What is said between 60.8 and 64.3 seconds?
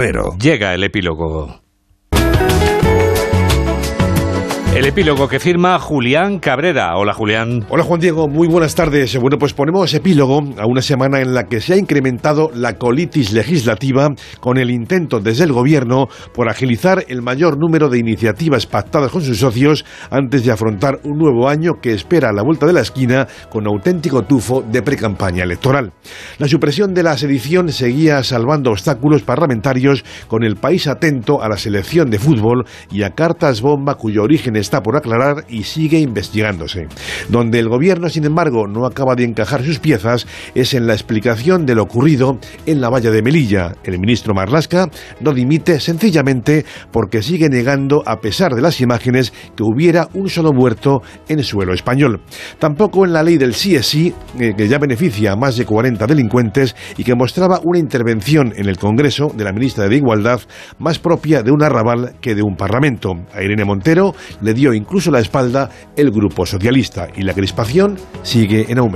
propia de un arrabal que de un parlamento. A Irene Montero